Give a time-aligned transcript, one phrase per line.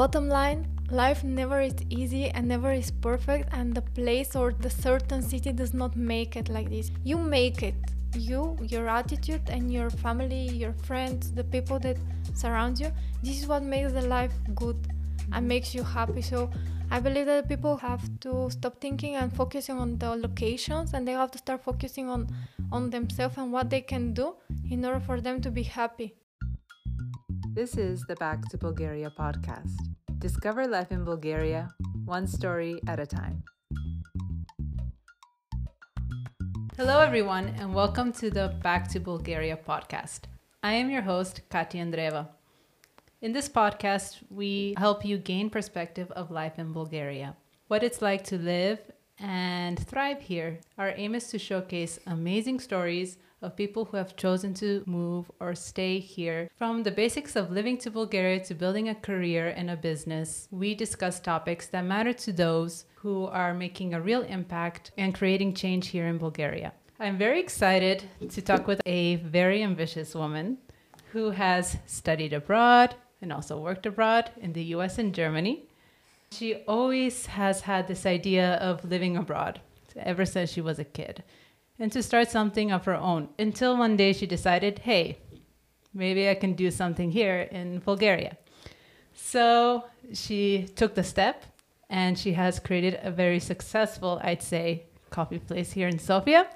[0.00, 4.70] Bottom line, life never is easy and never is perfect, and the place or the
[4.70, 6.90] certain city does not make it like this.
[7.04, 7.74] You make it.
[8.14, 11.98] You, your attitude, and your family, your friends, the people that
[12.32, 12.90] surround you.
[13.22, 14.78] This is what makes the life good
[15.34, 16.22] and makes you happy.
[16.22, 16.50] So
[16.90, 21.12] I believe that people have to stop thinking and focusing on the locations and they
[21.12, 22.26] have to start focusing on
[22.72, 24.36] on themselves and what they can do
[24.70, 26.14] in order for them to be happy.
[27.52, 29.74] This is the Back to Bulgaria podcast.
[30.20, 31.68] Discover life in Bulgaria,
[32.04, 33.42] one story at a time.
[36.76, 40.20] Hello, everyone, and welcome to the Back to Bulgaria podcast.
[40.62, 42.28] I am your host, Katia Andreeva.
[43.20, 47.34] In this podcast, we help you gain perspective of life in Bulgaria,
[47.66, 48.78] what it's like to live
[49.18, 50.60] and thrive here.
[50.78, 55.54] Our aim is to showcase amazing stories of people who have chosen to move or
[55.54, 56.50] stay here.
[56.56, 60.74] From the basics of living to Bulgaria to building a career and a business, we
[60.74, 65.88] discuss topics that matter to those who are making a real impact and creating change
[65.88, 66.72] here in Bulgaria.
[66.98, 70.58] I'm very excited to talk with a very ambitious woman
[71.12, 75.64] who has studied abroad, and also worked abroad in the US and Germany.
[76.30, 79.60] She always has had this idea of living abroad
[79.96, 81.24] ever since she was a kid
[81.80, 85.18] and to start something of her own until one day she decided, hey,
[85.94, 88.36] maybe I can do something here in Bulgaria.
[89.14, 91.44] So she took the step
[91.88, 96.46] and she has created a very successful, I'd say, coffee place here in Sofia.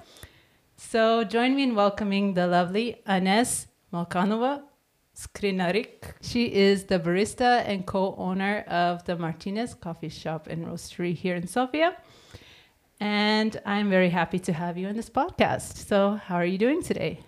[0.77, 4.61] So join me in welcoming the lovely Anes Malkanova
[5.15, 6.13] Skrinarik.
[6.21, 11.47] She is the barista and co-owner of the Martines Coffee Shop and Roastery here in
[11.47, 11.95] Sofia.
[12.99, 15.77] And I'm very happy to have you in this podcast.
[15.87, 17.19] So, how are you doing today?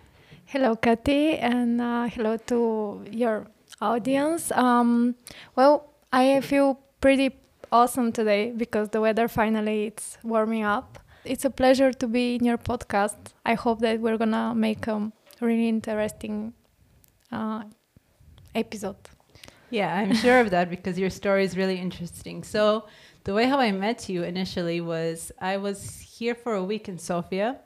[0.45, 3.47] Hello, Kathy, and uh, hello to your
[3.81, 4.51] audience.
[4.51, 5.15] Um,
[5.55, 7.35] well, I feel pretty
[7.71, 10.99] awesome today because the weather finally it's warming up.
[11.25, 13.17] It's a pleasure to be in your podcast.
[13.45, 15.11] I hope that we're gonna make a
[15.41, 16.53] really interesting
[17.31, 17.63] uh,
[18.55, 18.97] episode.
[19.69, 22.43] Yeah, I'm sure of that because your story is really interesting.
[22.43, 22.85] So,
[23.27, 26.97] the way how I met you initially was I was here for a week in
[26.97, 27.59] Sofia.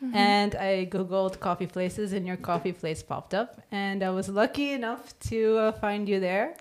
[0.00, 0.16] Mm-hmm.
[0.16, 4.70] And I googled coffee places, and your coffee place popped up, and I was lucky
[4.70, 6.54] enough to uh, find you there.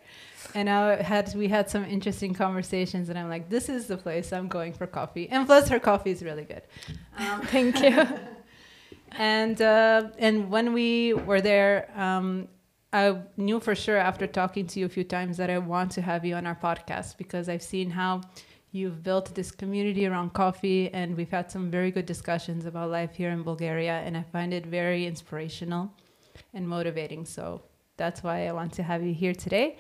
[0.56, 4.34] And I had we had some interesting conversations, and I'm like, this is the place
[4.34, 5.30] I'm going for coffee.
[5.30, 6.64] And plus, her coffee is really good.
[7.20, 8.08] Um, Thank you.
[9.12, 12.48] and uh, and when we were there, um,
[12.94, 16.02] I knew for sure after talking to you a few times that I want to
[16.02, 18.22] have you on our podcast because I've seen how
[18.72, 23.16] you've built this community around coffee and we've had some very good discussions about life
[23.16, 25.92] here in Bulgaria and I find it very inspirational
[26.54, 27.26] and motivating.
[27.26, 27.62] So
[27.98, 29.78] that's why I want to have you here today.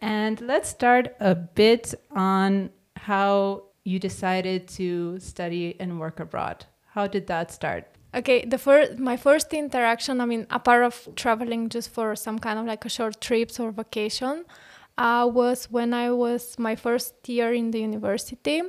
[0.00, 6.64] And let's start a bit on how you decided to study and work abroad.
[6.86, 7.97] How did that start?
[8.14, 12.58] Okay, the first my first interaction, I mean, apart of traveling just for some kind
[12.58, 14.44] of like a short trips or vacation,
[14.96, 18.62] uh, was when I was my first year in the university.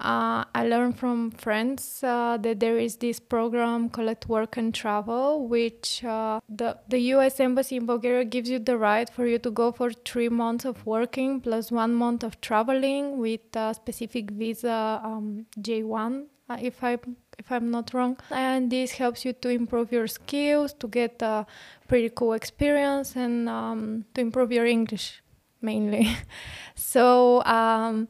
[0.00, 5.46] Uh, I learned from friends uh, that there is this program called Work and Travel,
[5.46, 7.38] which uh, the the U.S.
[7.38, 10.86] Embassy in Bulgaria gives you the right for you to go for three months of
[10.86, 16.96] working plus one month of traveling with a specific visa um, J1, uh, if I
[17.40, 18.16] if I'm not wrong.
[18.30, 21.46] And this helps you to improve your skills, to get a
[21.88, 25.22] pretty cool experience, and um, to improve your English
[25.60, 26.06] mainly.
[26.74, 28.08] so um,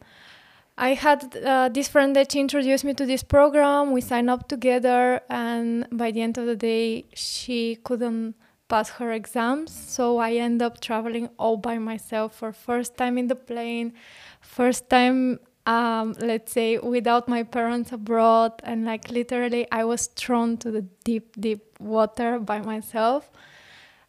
[0.77, 3.93] I had uh, this friend that she introduced me to this program.
[3.93, 8.35] We signed up together, and by the end of the day, she couldn't
[8.69, 9.73] pass her exams.
[9.73, 13.93] So I end up traveling all by myself for first time in the plane,
[14.41, 18.53] first time um, let's say, without my parents abroad.
[18.65, 23.31] And like literally, I was thrown to the deep, deep water by myself.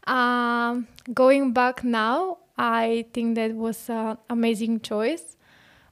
[0.08, 5.38] Um, going back now, I think that was an amazing choice.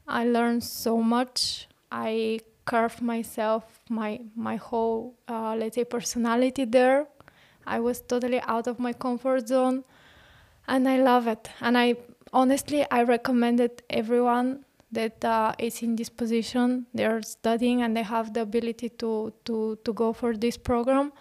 [0.07, 1.67] I learned so much.
[1.91, 7.07] I carved myself, my my whole, uh, let's say, personality there.
[7.65, 9.83] I was totally out of my comfort zone,
[10.67, 11.49] and I love it.
[11.61, 11.95] And I
[12.33, 16.87] honestly, I recommended everyone that uh, is in this position.
[16.93, 21.11] They're studying and they have the ability to, to, to go for this program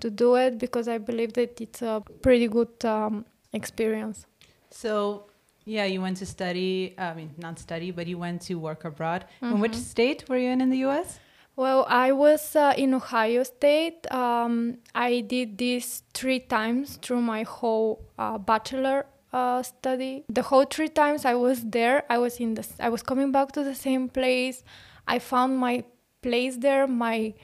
[0.00, 4.26] to do it because I believe that it's a pretty good um, experience.
[4.70, 5.26] So,
[5.64, 9.24] yeah, you went to study, I mean, not study, but you went to work abroad.
[9.42, 9.54] Mm-hmm.
[9.54, 11.20] In which state were you in in the US?
[11.56, 14.12] Well, I was uh, in Ohio State.
[14.12, 20.24] Um, I did this three times through my whole uh, bachelor uh, study.
[20.28, 23.50] The whole three times I was there, I was in the, I was coming back
[23.52, 24.62] to the same place.
[25.08, 25.84] I found my
[26.22, 27.34] place there, my,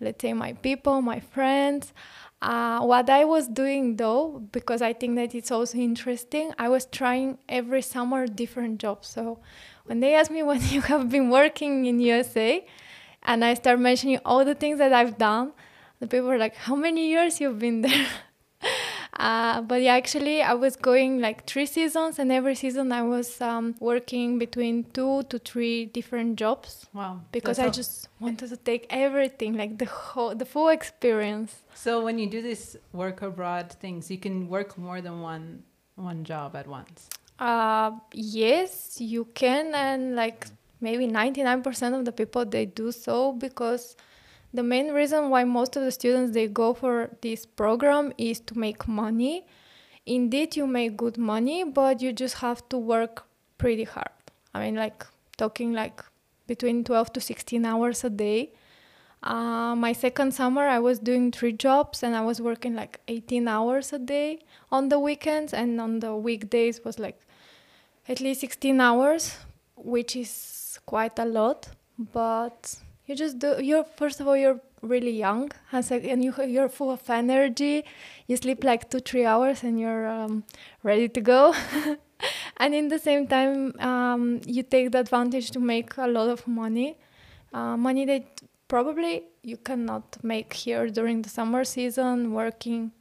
[0.00, 1.92] let's say, my people, my friends.
[2.40, 6.86] Uh, what I was doing though, because I think that it's also interesting, I was
[6.86, 9.08] trying every summer different jobs.
[9.08, 9.40] So
[9.86, 12.64] when they asked me when you have been working in USA,
[13.24, 15.52] and I start mentioning all the things that I've done,
[15.98, 18.06] the people were like, "How many years you've been there?"
[19.12, 23.40] Uh, but yeah, actually, I was going like three seasons, and every season I was
[23.40, 26.86] um, working between two to three different jobs.
[26.94, 27.20] Wow!
[27.32, 31.62] Because That's I just wanted to take everything, like the whole, the full experience.
[31.74, 35.64] So when you do this work abroad things, you can work more than one
[35.96, 37.08] one job at once.
[37.38, 40.46] Uh, yes, you can, and like
[40.80, 43.96] maybe ninety nine percent of the people they do so because
[44.52, 48.58] the main reason why most of the students they go for this program is to
[48.58, 49.46] make money.
[50.06, 53.26] Indeed you make good money but you just have to work
[53.58, 54.10] pretty hard.
[54.54, 55.06] I mean like
[55.36, 56.02] talking like
[56.46, 58.52] between 12 to 16 hours a day.
[59.22, 63.48] Uh, my second summer i was doing three jobs and i was working like 18
[63.48, 64.38] hours a day
[64.72, 67.20] on the weekends and on the weekdays was like
[68.08, 69.36] at least 16 hours
[69.76, 71.68] which is quite a lot
[71.98, 72.76] but
[73.10, 77.10] you just do you're first of all you're really young and you you're full of
[77.10, 77.84] energy.
[78.28, 80.44] You sleep like two three hours and you're um,
[80.82, 81.54] ready to go.
[82.58, 86.46] And in the same time um, you take the advantage to make a lot of
[86.46, 86.98] money.
[87.52, 92.92] Uh, money that probably you cannot make here during the summer season working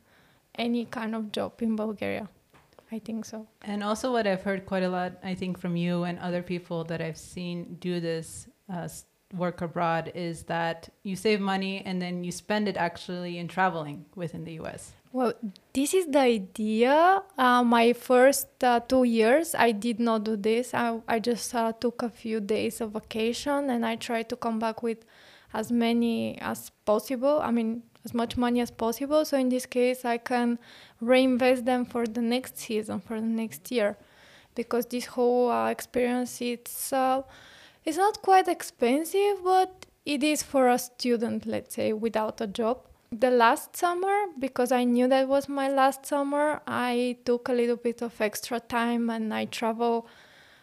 [0.56, 2.28] any kind of job in bulgaria.
[2.92, 3.46] I think so.
[3.62, 6.84] And also, what I've heard quite a lot, I think, from you and other people
[6.86, 8.88] that I've seen do this uh,
[9.34, 14.06] work abroad is that you save money and then you spend it actually in traveling
[14.16, 14.94] within the US.
[15.12, 15.34] Well,
[15.74, 17.24] this is the idea.
[17.38, 20.74] Uh, my first uh, two years, I did not do this.
[20.74, 24.60] I, I just uh, took a few days of vacation and I tried to come
[24.60, 25.06] back with
[25.54, 27.40] as many as possible.
[27.42, 29.26] I mean, as much money as possible.
[29.26, 30.60] So in this case, I can
[31.02, 33.98] reinvest them for the next season, for the next year,
[34.54, 36.94] because this whole uh, experience it's
[37.90, 42.78] it's not quite expensive, but it is for a student, let's say, without a job.
[43.12, 47.78] The last summer, because I knew that was my last summer, I took a little
[47.78, 50.08] bit of extra time and I travel.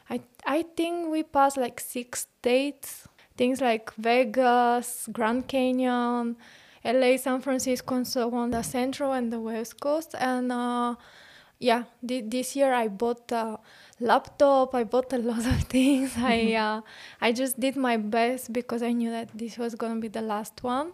[0.09, 6.37] I I think we passed like six states, things like Vegas, Grand Canyon,
[6.85, 10.15] LA, San Francisco, and so on, the Central and the West Coast.
[10.17, 10.95] And uh,
[11.59, 13.59] yeah, th- this year I bought a
[14.01, 14.75] laptop.
[14.75, 16.17] I bought a lot of things.
[16.17, 16.79] I mm-hmm.
[16.79, 16.81] uh,
[17.21, 20.63] I just did my best because I knew that this was gonna be the last
[20.63, 20.93] one.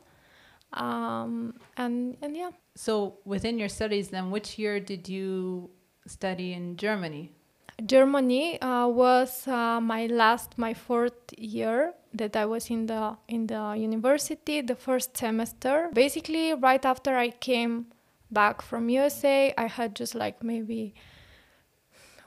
[0.72, 2.50] Um, and and yeah.
[2.74, 5.70] So within your studies, then, which year did you
[6.06, 7.32] study in Germany?
[7.84, 13.46] Germany uh, was uh, my last, my fourth year that I was in the in
[13.46, 14.60] the university.
[14.60, 17.86] The first semester, basically, right after I came
[18.32, 20.94] back from USA, I had just like maybe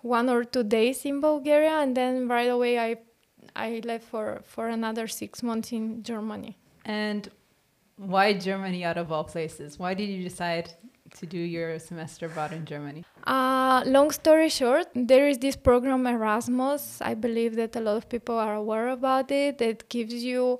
[0.02, 2.98] one or two days in Bulgaria, and then right away I
[3.56, 6.58] I left for for another six months in Germany.
[6.86, 7.30] And
[7.98, 9.80] why Germany out of all places?
[9.80, 10.74] Why did you decide
[11.20, 13.04] to do your semester abroad in Germany?
[13.26, 17.02] Uh, long story short, there is this program Erasmus.
[17.02, 19.58] I believe that a lot of people are aware about it.
[19.60, 20.60] That gives you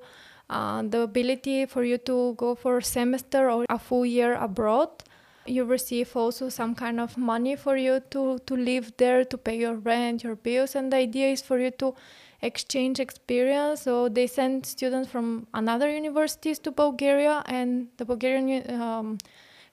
[0.50, 5.04] uh, the ability for you to go for a semester or a full year abroad
[5.46, 9.58] you receive also some kind of money for you to, to live there, to pay
[9.58, 10.76] your rent, your bills.
[10.76, 11.94] And the idea is for you to
[12.42, 13.82] exchange experience.
[13.82, 19.18] So they send students from another universities to Bulgaria, and the Bulgarian um,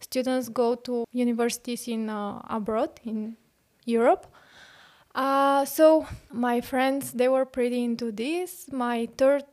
[0.01, 3.37] students go to universities in uh, abroad in
[3.85, 4.27] Europe.
[5.15, 8.67] Uh, so my friends they were pretty into this.
[8.73, 9.45] My third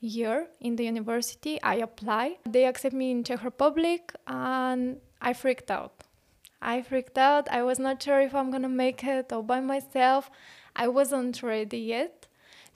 [0.00, 2.36] year in the university, I applied.
[2.48, 6.04] They accept me in Czech Republic, and I freaked out.
[6.60, 7.48] I freaked out.
[7.50, 10.30] I was not sure if I'm gonna make it all by myself.
[10.76, 12.26] I wasn't ready yet.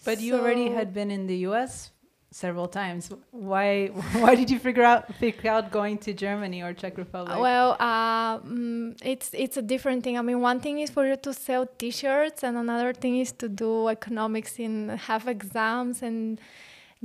[0.05, 1.91] But so you already had been in the US
[2.31, 3.11] several times.
[3.33, 3.89] Why
[4.23, 7.39] why did you figure out figure out going to Germany or Czech Republic?
[7.39, 10.17] Well, um, it's it's a different thing.
[10.19, 13.49] I mean, one thing is for you to sell T-shirts, and another thing is to
[13.49, 16.41] do economics in have exams and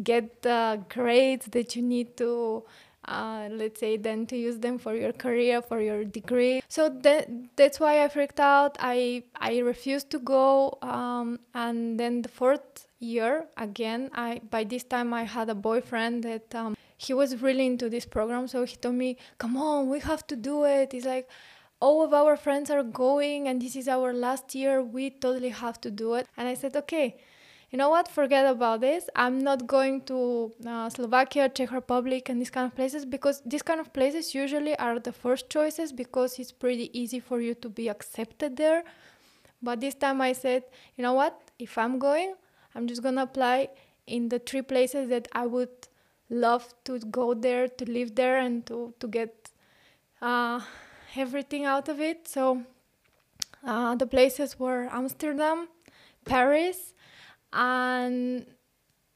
[0.02, 2.64] get the grades that you need to
[3.05, 6.62] uh, let's say then to use them for your career for your degree.
[6.67, 8.77] So that, that's why i freaked out.
[8.79, 14.86] I i refused to go um, and then the fourth year again i by this
[14.86, 18.48] time i had a boyfriend that um, he was really into this program.
[18.48, 20.93] So he told me come on we have to do it.
[20.93, 21.29] It's like
[21.79, 24.81] all of our friends are going and this is our last year.
[24.81, 26.27] We totally have to do it.
[26.38, 27.17] And I said, okay,
[27.74, 28.08] you know what?
[28.08, 29.10] Forget about this.
[29.15, 33.63] I'm not going to uh, Slovakia, Czech Republic, and these kind of places because these
[33.63, 37.70] kind of places usually are the first choices because it's pretty easy for you to
[37.70, 38.84] be accepted there.
[39.63, 40.65] But this time I said,
[40.96, 41.36] you know what?
[41.58, 42.36] If I'm going,
[42.75, 43.70] I'm just gonna apply
[44.06, 45.88] in the three places that I would
[46.30, 49.50] love to go there, to live there, and to to get
[50.22, 50.60] uh,
[51.15, 52.27] everything out of it.
[52.27, 52.62] So
[53.65, 55.70] uh, the places were Amsterdam,
[56.24, 56.94] Paris,
[57.53, 58.45] and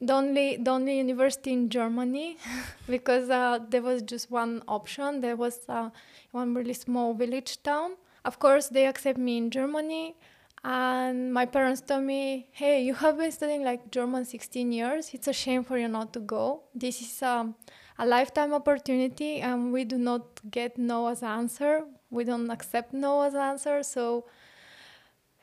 [0.00, 2.36] the only the only university in Germany
[2.88, 5.20] because uh, there was just one option.
[5.20, 5.90] There was uh,
[6.30, 7.96] one really small village town.
[8.24, 10.16] Of course, they accept me in Germany,
[10.62, 15.10] and my parents told me, "Hey, you have been studying like German 16 years.
[15.14, 16.62] It's a shame for you not to go.
[16.74, 17.56] This is um,
[17.98, 21.84] a lifetime opportunity, and we do not get no as answer.
[22.10, 23.82] We don't accept no as answer.
[23.82, 24.26] So."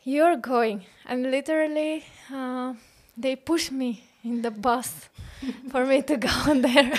[0.06, 0.86] You're going.
[1.06, 2.74] And literally uh,
[3.18, 5.10] they pushed me in the bus
[5.70, 6.94] for me to go on there.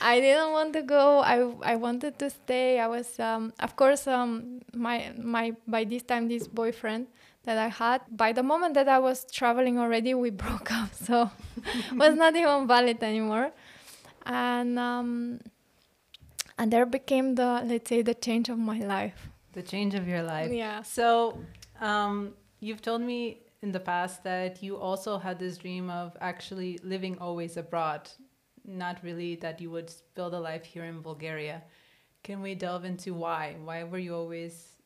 [0.00, 1.20] I didn't want to go.
[1.20, 2.80] I i wanted to stay.
[2.80, 7.06] I was um, of course um, my my by this time this boyfriend
[7.44, 10.94] that i had by the moment that i was traveling already we broke up.
[10.94, 11.30] So
[11.92, 13.52] was not even valid anymore.
[14.24, 15.40] And um,
[16.58, 19.28] and there became the let's say the change of my life.
[19.52, 20.50] The change of your life.
[20.50, 20.82] Yeah.
[20.82, 21.38] So
[21.82, 26.78] um, you've told me in the past that you also had this dream of actually
[26.82, 28.08] living always abroad,
[28.64, 31.62] not really that you would build a life here in Bulgaria.
[32.22, 33.56] Can we delve into why?
[33.62, 34.76] Why were you always,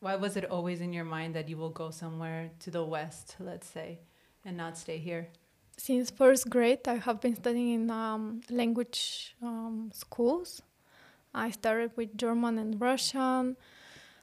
[0.00, 3.36] why was it always in your mind that you will go somewhere to the West,
[3.40, 3.98] let's say,
[4.44, 5.28] and not stay here?
[5.76, 10.62] Since first grade, I have been studying in um, language um, schools.
[11.34, 13.56] I started with German and Russian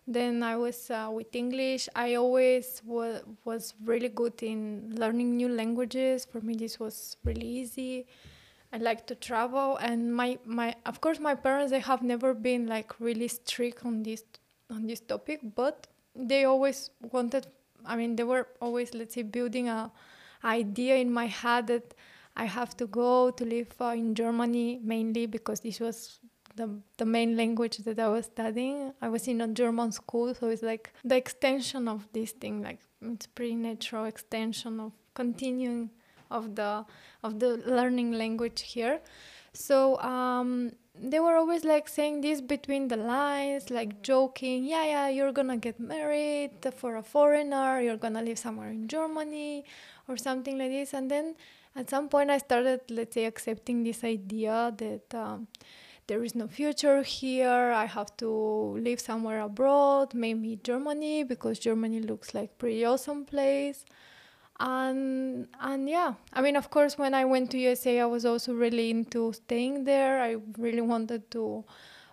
[0.07, 1.87] then I was uh, with English.
[1.95, 6.25] I always wa- was really good in learning new languages.
[6.25, 8.07] For me, this was really easy.
[8.73, 12.67] I like to travel, and my my of course my parents they have never been
[12.67, 14.23] like really strict on this
[14.69, 17.47] on this topic, but they always wanted.
[17.85, 19.91] I mean, they were always let's say building a
[20.43, 21.93] idea in my head that
[22.35, 26.19] I have to go to live uh, in Germany mainly because this was
[26.55, 28.93] the, the main language that I was studying.
[29.01, 32.79] I was in a German school, so it's like the extension of this thing, like
[33.01, 35.89] it's pretty natural extension of continuing
[36.29, 36.85] of the
[37.23, 39.01] of the learning language here.
[39.53, 45.07] So um, they were always like saying this between the lines, like joking, yeah, yeah,
[45.09, 49.65] you're gonna get married for a foreigner, you're gonna live somewhere in Germany
[50.07, 50.93] or something like this.
[50.93, 51.35] And then
[51.75, 55.15] at some point, I started, let's say, accepting this idea that.
[55.15, 55.47] Um,
[56.11, 57.71] there is no future here.
[57.83, 58.29] I have to
[58.87, 63.85] live somewhere abroad, maybe Germany, because Germany looks like pretty awesome place.
[64.59, 68.53] And and yeah, I mean, of course, when I went to USA, I was also
[68.53, 70.21] really into staying there.
[70.21, 71.63] I really wanted to.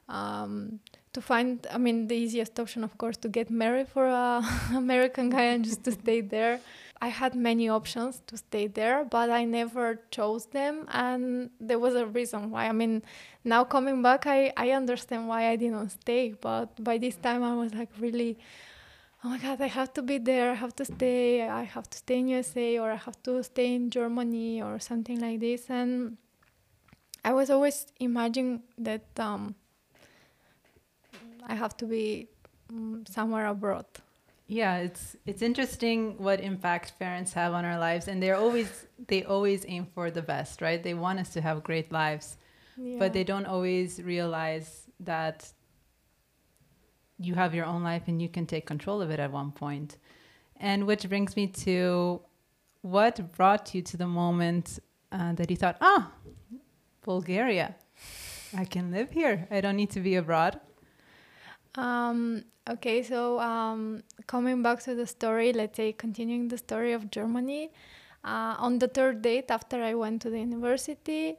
[0.09, 0.81] Um,
[1.13, 4.43] to find, I mean, the easiest option, of course, to get married for a
[4.75, 6.61] American guy and just to stay there.
[7.01, 11.95] I had many options to stay there, but I never chose them, and there was
[11.95, 12.67] a reason why.
[12.67, 13.03] I mean,
[13.45, 17.55] now coming back, I I understand why I didn't stay, but by this time I
[17.55, 18.39] was like really,
[19.23, 21.99] oh my god, I have to be there, I have to stay, I have to
[21.99, 26.17] stay in USA, or I have to stay in Germany, or something like this, and
[27.25, 29.55] I was always imagining that um,
[31.47, 32.29] I have to be
[32.71, 33.87] um, somewhere abroad.
[34.51, 39.23] Yeah, it's it's interesting what impact parents have on our lives, and they're always they
[39.23, 40.83] always aim for the best, right?
[40.83, 42.39] They want us to have great lives,
[42.79, 42.99] yeah.
[42.99, 45.53] but they don't always realize that
[47.19, 49.99] you have your own life and you can take control of it at one point.
[50.57, 52.23] And which brings me to
[52.81, 54.79] what brought you to the moment
[55.13, 56.11] uh, that you thought, ah,
[57.03, 57.75] Bulgaria,
[58.57, 59.47] I can live here.
[59.51, 60.61] I don't need to be abroad.
[61.75, 67.11] Um, okay, so um, coming back to the story, let's say continuing the story of
[67.11, 67.71] Germany.
[68.25, 71.37] Uh, on the third date after I went to the university,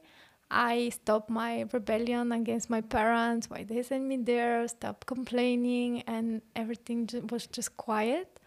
[0.50, 6.42] I stopped my rebellion against my parents, why they sent me there, stopped complaining, and
[6.56, 8.40] everything was just quiet.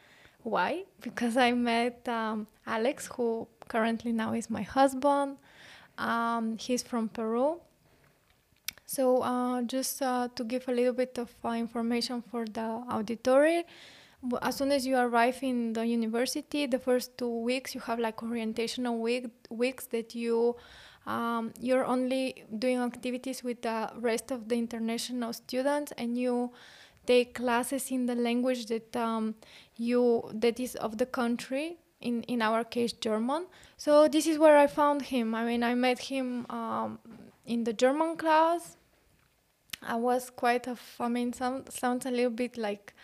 [0.43, 0.85] Why?
[1.01, 5.37] Because I met um, Alex, who currently now is my husband.
[5.99, 7.61] Um, he's from Peru
[8.93, 13.65] so uh, just uh, to give a little bit of uh, information for the auditory,
[14.43, 18.19] as soon as you arrive in the university, the first two weeks you have like
[18.19, 20.57] orientational week, weeks that you
[21.07, 26.53] um, you're only doing activities with the rest of the international students, and you
[27.07, 29.35] take classes in the language that um,
[29.75, 33.47] you that is of the country in in our case German.
[33.79, 35.35] So this is where I found him.
[35.35, 36.99] I mean, I met him um,
[37.47, 38.77] in the German class.
[39.87, 40.77] I was quite a.
[41.01, 42.95] I mean, some sounds a little bit like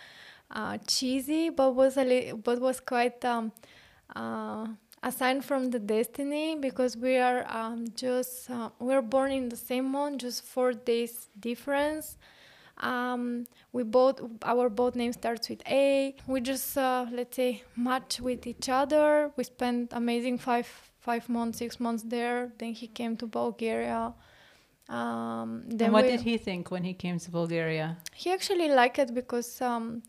[0.50, 3.52] uh, cheesy, but was a li- but was quite um,
[4.16, 4.66] uh,
[5.02, 9.56] a sign from the destiny because we are um, just uh, we're born in the
[9.56, 12.16] same month, just four days difference.
[12.80, 16.14] Um, we both our both names starts with A.
[16.28, 19.32] We just uh, let's say match with each other.
[19.36, 20.68] We spent amazing five
[21.00, 22.52] five months, six months there.
[22.58, 24.14] Then he came to Bulgaria.
[24.88, 27.98] Um, then and what we, did he think when he came to Bulgaria?
[28.14, 30.02] he actually liked it because um,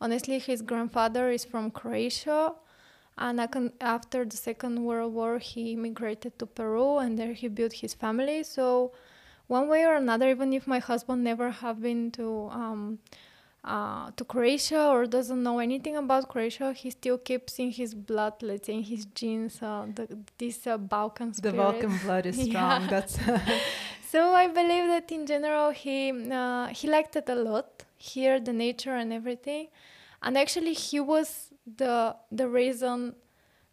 [0.00, 2.52] honestly his grandfather is from Croatia.
[3.18, 7.48] And I can, after the Second World War, he immigrated to Peru, and there he
[7.48, 8.42] built his family.
[8.42, 8.92] So,
[9.46, 12.98] one way or another, even if my husband never have been to um,
[13.66, 18.34] uh, to Croatia or doesn't know anything about Croatia, he still keeps in his blood,
[18.42, 21.52] let's say, in his genes, uh, the, this uh, Balkan The.
[21.52, 22.82] Balkan blood is strong.
[22.82, 22.86] Yeah.
[22.88, 23.18] That's
[24.10, 28.52] So I believe that in general he uh, he liked it a lot here, the
[28.52, 29.68] nature and everything,
[30.22, 33.16] and actually he was the the reason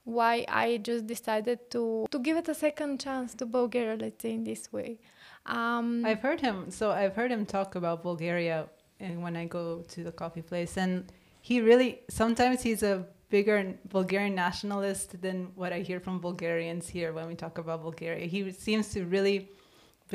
[0.05, 3.95] why I just decided to to give it a second chance to Bulgaria.
[3.95, 4.99] Let's say in this way.
[5.45, 6.71] Um, I've heard him.
[6.71, 8.67] So I've heard him talk about Bulgaria,
[8.99, 11.11] and when I go to the coffee place, and
[11.41, 17.13] he really sometimes he's a bigger Bulgarian nationalist than what I hear from Bulgarians here
[17.13, 18.25] when we talk about Bulgaria.
[18.25, 19.49] He seems to really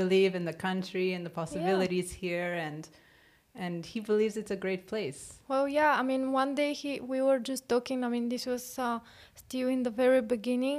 [0.03, 2.83] believe in the country and the possibilities here, and
[3.65, 5.21] and he believes it's a great place.
[5.51, 5.93] Well, yeah.
[6.01, 7.99] I mean, one day he we were just talking.
[8.07, 9.01] I mean, this was uh,
[9.35, 10.79] still in the very beginning,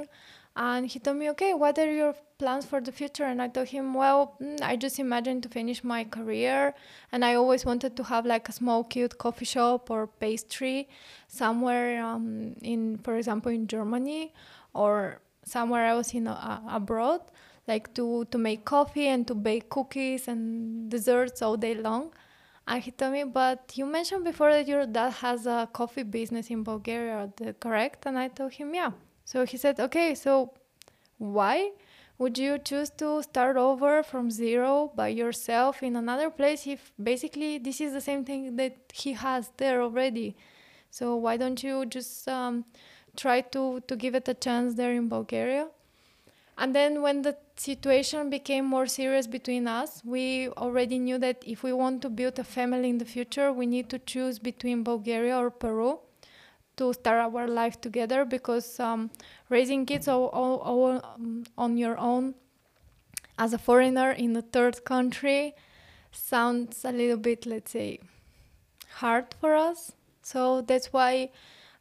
[0.56, 3.68] and he told me, "Okay, what are your plans for the future?" And I told
[3.76, 6.72] him, "Well, mm, I just imagine to finish my career,
[7.12, 10.88] and I always wanted to have like a small, cute coffee shop or pastry
[11.28, 14.22] somewhere um, in, for example, in Germany
[14.72, 17.20] or somewhere else in uh, abroad."
[17.66, 22.12] Like to, to make coffee and to bake cookies and desserts all day long.
[22.66, 26.50] And he told me, but you mentioned before that your dad has a coffee business
[26.50, 28.06] in Bulgaria, correct?
[28.06, 28.92] And I told him, yeah.
[29.24, 30.52] So he said, okay, so
[31.18, 31.72] why
[32.18, 37.58] would you choose to start over from zero by yourself in another place if basically
[37.58, 40.36] this is the same thing that he has there already?
[40.90, 42.64] So why don't you just um,
[43.16, 45.68] try to, to give it a chance there in Bulgaria?
[46.58, 51.62] And then when the situation became more serious between us, we already knew that if
[51.62, 55.36] we want to build a family in the future, we need to choose between Bulgaria
[55.36, 55.98] or Peru
[56.76, 59.10] to start our life together because um,
[59.50, 62.34] raising kids all, all, all, um, on your own
[63.38, 65.54] as a foreigner in a third country
[66.12, 68.00] sounds a little bit, let's say,
[68.94, 69.92] hard for us.
[70.22, 71.30] So that's why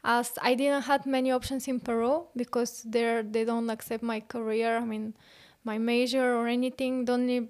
[0.04, 4.78] as I didn't have many options in Peru because there they don't accept my career.
[4.78, 5.14] I mean,
[5.64, 7.06] my major or anything.
[7.06, 7.50] The only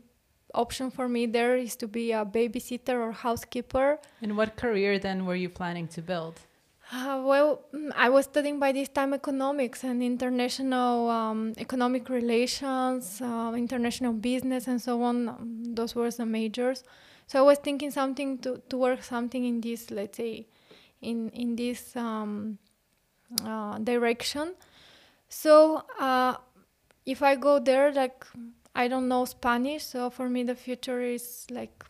[0.53, 3.99] option for me there is to be a babysitter or housekeeper.
[4.21, 6.39] And what career then were you planning to build?
[6.91, 13.21] Uh, well, mm, I was studying by this time economics and international um, economic relations,
[13.21, 15.29] uh, international business, and so on.
[15.29, 16.83] Um, those were the majors.
[17.27, 20.47] So I was thinking something to, to work something in this, let's say,
[20.99, 22.57] in in this um,
[23.45, 24.55] uh, direction.
[25.29, 26.37] So uh,
[27.05, 28.25] if I go there, like
[28.75, 31.83] I don't know Spanish, so for me the future is like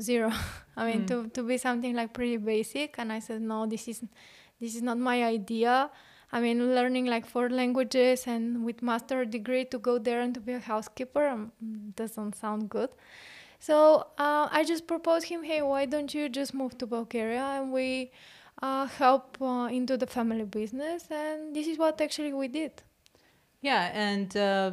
[0.00, 0.32] zero.
[0.76, 1.08] I mean, Mm.
[1.08, 2.98] to to be something like pretty basic.
[2.98, 4.02] And I said, no, this is
[4.60, 5.90] this is not my idea.
[6.30, 10.40] I mean, learning like four languages and with master degree to go there and to
[10.40, 11.52] be a housekeeper um,
[11.96, 12.90] doesn't sound good.
[13.60, 17.72] So uh, I just proposed him, hey, why don't you just move to Bulgaria and
[17.72, 18.10] we
[18.62, 21.06] uh, help uh, into the family business?
[21.10, 22.82] And this is what actually we did.
[23.60, 24.72] Yeah, and uh,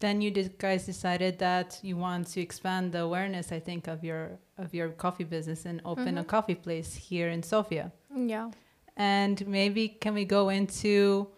[0.00, 4.38] then you guys decided that you want to expand the awareness, I think, of your
[4.56, 6.28] of your coffee business and open a Mhm.
[6.28, 7.90] coffee place here in Sofia.
[8.14, 8.50] Yeah.
[8.96, 11.28] And maybe can we go into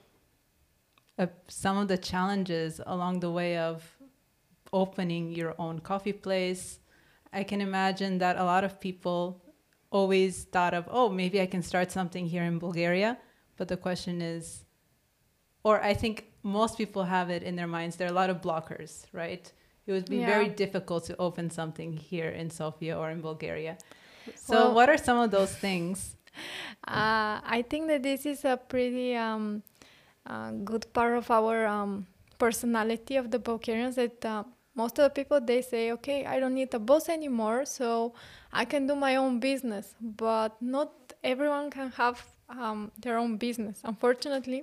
[1.19, 3.97] uh, some of the challenges along the way of
[4.71, 6.79] opening your own coffee place?
[7.33, 9.41] I can imagine that a lot of people
[9.91, 13.17] always thought of, oh, maybe I can start something here in Bulgaria.
[13.57, 14.66] But the question is,
[15.67, 18.39] or I think most people have it in their minds, there are a lot of
[18.49, 19.45] blockers, right?
[19.87, 20.35] It would be Yeah.
[20.35, 23.75] very difficult to open something here in Sofia or in Bulgaria.
[24.49, 25.97] So, Well- what are some of those things?
[26.99, 29.45] Uh, I think that this is a pretty um,
[30.33, 31.93] uh, good part of our um,
[32.45, 34.45] personality of the Bulgarians that uh,
[34.83, 37.87] most of the people they say okay i don't need a boss anymore so
[38.53, 40.91] i can do my own business but not
[41.33, 42.19] everyone can have
[42.51, 44.61] um, their own business unfortunately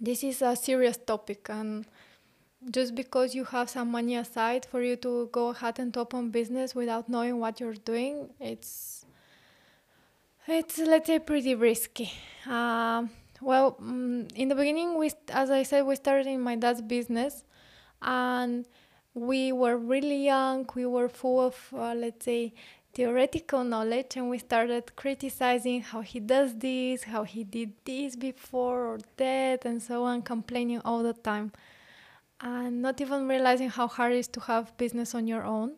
[0.00, 1.86] this is a serious topic and
[2.70, 6.74] just because you have some money aside for you to go ahead and open business
[6.74, 9.04] without knowing what you're doing it's
[10.48, 12.12] it's let's say pretty risky.
[12.48, 13.06] Uh,
[13.40, 17.44] well mm, in the beginning we as i said we started in my dad's business
[18.02, 18.66] and
[19.14, 20.68] we were really young.
[20.74, 22.52] We were full of uh, let's say
[22.96, 28.86] theoretical knowledge and we started criticizing how he does this how he did this before
[28.86, 31.52] or that and so on complaining all the time
[32.40, 35.72] and not even realizing how hard it is to have business on your own.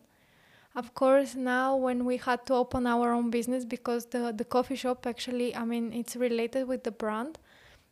[0.75, 4.75] Of course, now when we had to open our own business because the, the coffee
[4.75, 7.39] shop actually, I mean, it's related with the brand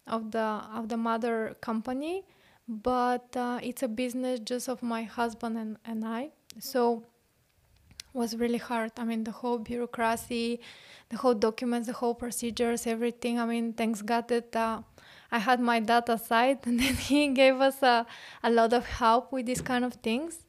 [0.06, 2.24] of the of the mother company,
[2.68, 6.30] but uh, it's a business just of my husband and, and I.
[6.60, 7.04] So
[8.18, 8.92] was really hard.
[8.98, 10.60] I mean, the whole bureaucracy,
[11.10, 13.40] the whole documents, the whole procedures, everything.
[13.40, 14.82] I mean, thanks God that uh,
[15.32, 18.06] I had my dad aside, and then he gave us a,
[18.44, 20.46] a lot of help with these kind of things.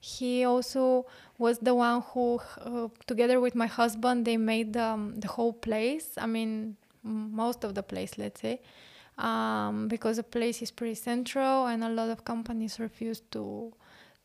[0.00, 1.06] He also
[1.36, 6.08] was the one who, uh, together with my husband, they made um, the whole place.
[6.16, 8.62] I mean, most of the place, let's say,
[9.18, 13.74] um, because the place is pretty central, and a lot of companies refused to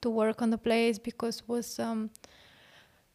[0.01, 2.12] to work on the place because was um,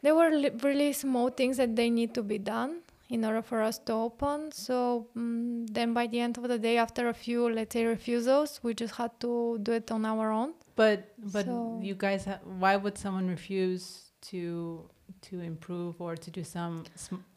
[0.02, 3.60] there were li- really small things that they need to be done in order for
[3.60, 4.52] us to open.
[4.52, 8.60] So um, then by the end of the day, after a few, let's say, refusals,
[8.62, 10.54] we just had to do it on our own.
[10.76, 14.88] But but so, you guys, ha- why would someone refuse to
[15.22, 16.84] to improve or to do some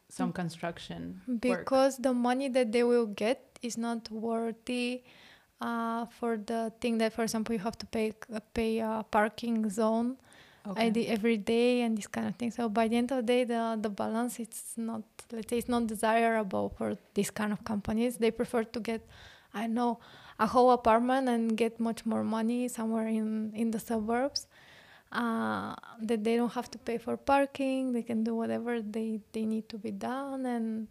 [0.09, 0.35] some mm.
[0.35, 1.21] construction?
[1.39, 2.03] Because work?
[2.03, 5.03] the money that they will get is not worthy.
[5.61, 9.69] Uh, for the thing that, for example, you have to pay uh, pay a parking
[9.69, 10.17] zone
[10.67, 10.87] okay.
[10.87, 12.51] ID every day and this kind of thing.
[12.51, 15.69] So by the end of the day, the the balance it's not let's say it's
[15.69, 18.17] not desirable for these kind of companies.
[18.17, 19.01] They prefer to get,
[19.53, 19.99] I know,
[20.39, 24.47] a whole apartment and get much more money somewhere in in the suburbs.
[25.11, 27.93] Uh, that they don't have to pay for parking.
[27.93, 30.87] They can do whatever they they need to be done and.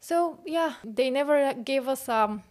[0.00, 2.42] So yeah, they never gave us a,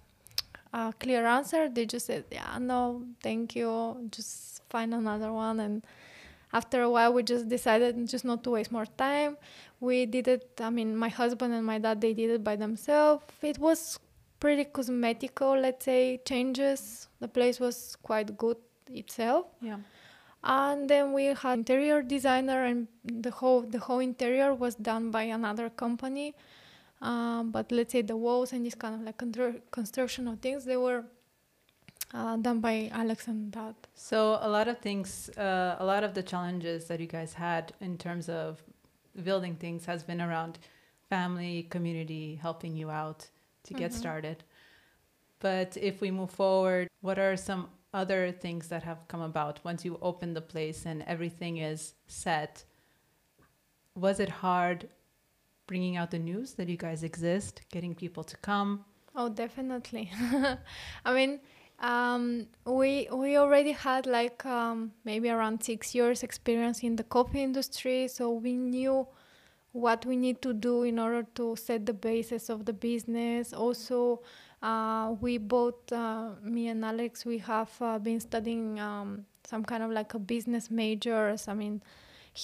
[0.73, 1.69] a clear answer.
[1.69, 4.07] They just said, "Yeah, no, thank you.
[4.11, 5.83] Just find another one." And
[6.51, 9.37] after a while we just decided just not to waste more time.
[9.79, 13.23] We did it i mean my husband and my dad they did it by themselves.
[13.41, 13.99] It was
[14.39, 17.07] pretty cosmetical let's say changes.
[17.19, 18.57] The place was quite good
[18.89, 19.45] itself.
[19.61, 19.77] Yeah.
[20.43, 25.23] And then we had interior designer and the whole the whole interior was done by
[25.23, 26.35] another company.
[27.01, 30.75] Um, but let's say the walls and this kind of like construction of things they
[30.77, 31.05] were
[32.13, 33.75] uh, done by Alex and Dad.
[33.93, 37.73] So a lot of things, uh, a lot of the challenges that you guys had
[37.81, 38.63] in terms of
[39.23, 40.59] building things has been around
[41.09, 43.27] family, community helping you out
[43.63, 43.99] to get mm-hmm.
[43.99, 44.43] started.
[45.39, 49.83] But if we move forward, what are some other things that have come about once
[49.83, 52.63] you open the place and everything is set?
[53.95, 54.89] Was it hard
[55.67, 58.85] bringing out the news that you guys exist, getting people to come?
[59.15, 60.11] Oh, definitely.
[61.05, 61.39] I mean,
[61.81, 67.43] um, we we already had like um, maybe around six years experience in the coffee
[67.43, 69.07] industry, so we knew
[69.71, 73.53] what we need to do in order to set the basis of the business.
[73.53, 74.21] Also,
[74.61, 79.83] uh, we both, uh, me and Alex, we have uh, been studying um, some kind
[79.83, 81.47] of like a business majors.
[81.47, 81.81] I mean,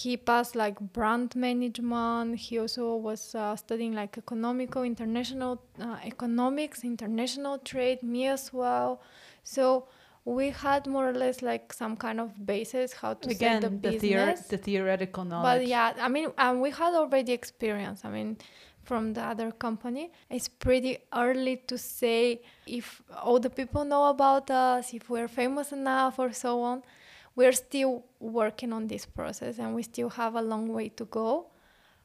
[0.00, 2.38] he passed like brand management.
[2.46, 8.02] He also was uh, studying like economical, international uh, economics, international trade.
[8.02, 9.00] Me as well.
[9.42, 9.88] So
[10.26, 13.76] we had more or less like some kind of basis how to Again, the, the
[13.76, 14.40] business.
[14.40, 15.60] Theor- the theoretical knowledge.
[15.60, 18.04] But yeah, I mean, and we had already experience.
[18.04, 18.36] I mean,
[18.82, 24.50] from the other company, it's pretty early to say if all the people know about
[24.50, 26.82] us, if we're famous enough, or so on.
[27.36, 31.50] We're still working on this process, and we still have a long way to go.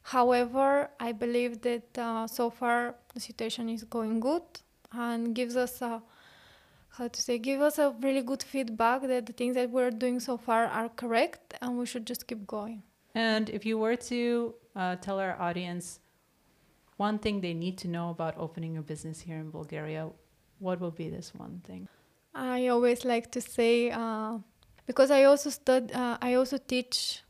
[0.02, 4.42] However, I believe that uh, so far the situation is going good
[4.92, 6.02] and gives us a
[6.98, 10.20] how to say give us a really good feedback that the things that we're doing
[10.20, 12.82] so far are correct and we should just keep going
[13.14, 16.00] and if you were to uh, tell our audience
[16.98, 20.08] one thing they need to know about opening a business here in bulgaria
[20.58, 21.88] what will be this one thing
[22.34, 24.36] i always like to say uh,
[24.86, 27.22] because i also stud uh, i also teach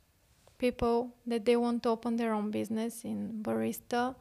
[0.59, 4.15] people that they want to open their own business in barista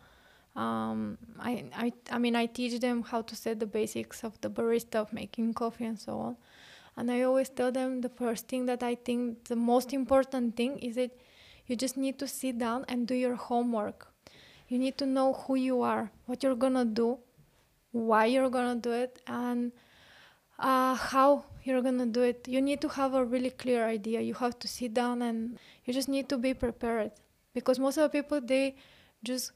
[0.55, 4.49] um, I, I, I mean, I teach them how to set the basics of the
[4.49, 6.37] barista, of making coffee, and so on.
[6.97, 10.77] And I always tell them the first thing that I think the most important thing
[10.79, 11.11] is that
[11.67, 14.07] you just need to sit down and do your homework.
[14.67, 17.19] You need to know who you are, what you're gonna do,
[17.91, 19.71] why you're gonna do it, and
[20.59, 22.47] uh, how you're gonna do it.
[22.47, 24.21] You need to have a really clear idea.
[24.21, 27.11] You have to sit down and you just need to be prepared
[27.53, 28.75] because most of the people they
[29.23, 29.51] just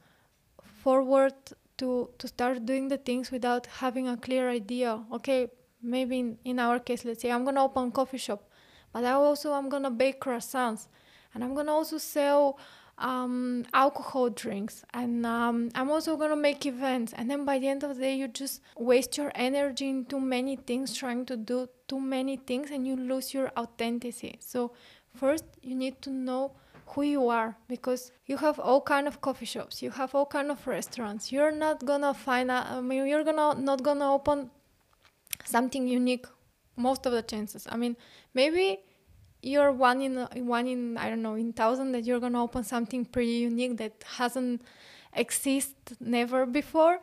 [0.84, 1.34] forward
[1.78, 5.04] to to start doing the things without having a clear idea.
[5.12, 5.50] Okay,
[5.82, 8.50] maybe in, in our case, let's say I'm gonna open a coffee shop,
[8.94, 10.88] but I also I'm gonna bake croissants,
[11.34, 12.58] and I'm gonna also sell
[12.98, 14.84] um, alcohol drinks.
[14.94, 17.14] And um, i'm also going to make events.
[17.14, 20.20] And then by the end of the day you just waste your energy in too
[20.20, 24.38] many things trying to do too many things and you lose your authenticity.
[24.40, 24.72] So
[25.14, 26.54] first you need to know
[26.88, 30.52] who you are because you have all kind of coffee shops you have all kind
[30.52, 31.32] of restaurants.
[31.32, 34.52] You're not gonna find a, i mean you're gonna not gonna open
[35.44, 36.26] something unique
[36.78, 37.68] most of the chances.
[37.70, 37.98] I mean
[38.34, 38.80] maybe
[39.46, 40.16] you're one in
[40.58, 44.04] one in I don't know in thousand that you're gonna open something pretty unique that
[44.18, 44.62] hasn't
[45.14, 47.00] exist never before.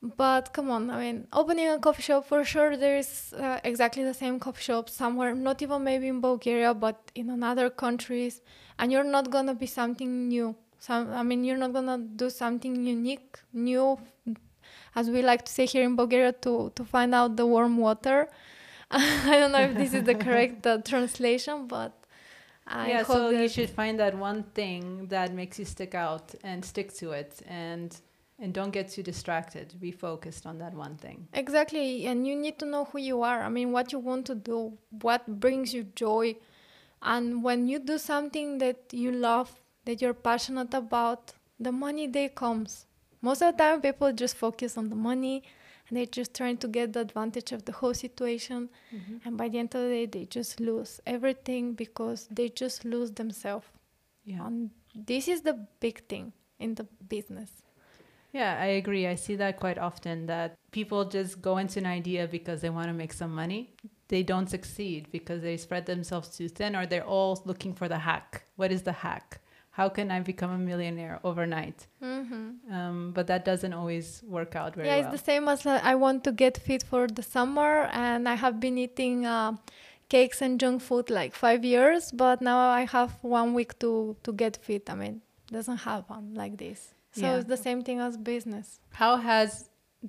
[0.00, 4.04] But come on, I mean, opening a coffee shop for sure there is uh, exactly
[4.04, 8.40] the same coffee shop somewhere, not even maybe in Bulgaria, but in another countries,
[8.78, 10.54] and you're not gonna be something new.
[10.78, 13.98] Some, I mean, you're not gonna do something unique, new,
[14.94, 18.28] as we like to say here in Bulgaria, to to find out the warm water
[18.90, 21.92] I don't know if this is the correct uh, translation, but
[22.66, 23.02] I yeah.
[23.02, 27.10] so you should find that one thing that makes you stick out and stick to
[27.10, 27.94] it, and
[28.38, 29.74] and don't get too distracted.
[29.78, 31.28] Be focused on that one thing.
[31.34, 33.42] Exactly, and you need to know who you are.
[33.42, 36.36] I mean, what you want to do, what brings you joy,
[37.02, 39.52] and when you do something that you love,
[39.84, 42.86] that you're passionate about, the money day comes.
[43.20, 45.42] Most of the time, people just focus on the money
[45.88, 48.68] and they're just trying to get the advantage of the whole situation.
[48.94, 49.16] Mm-hmm.
[49.24, 53.12] and by the end of the day they just lose everything because they just lose
[53.12, 53.66] themselves.
[54.24, 54.46] Yeah.
[54.46, 57.50] And this is the big thing in the business.
[58.32, 59.06] Yeah i agree.
[59.06, 62.88] I see that quite often that people just go into an idea because they want
[62.88, 63.74] to make some money.
[64.08, 67.98] They don't succeed because they spread themselves too thin or they're all looking for the
[67.98, 68.44] hack.
[68.56, 69.40] What is the hack
[69.78, 71.86] how can I become a millionaire overnight?
[72.02, 72.74] Mm-hmm.
[72.76, 75.02] Um, but that doesn't always work out very yeah, well.
[75.02, 77.72] Yeah, it's the same as uh, I want to get fit for the summer,
[78.06, 79.52] and I have been eating uh,
[80.08, 84.30] cakes and junk food like five years, but now I have one week to to
[84.42, 84.84] get fit.
[84.92, 85.14] I mean,
[85.56, 86.80] doesn't happen like this.
[87.12, 87.36] So yeah.
[87.36, 88.66] it's the same thing as business.
[89.02, 89.50] How has